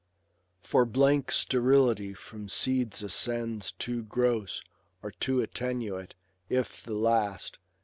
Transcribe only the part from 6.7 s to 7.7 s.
the last.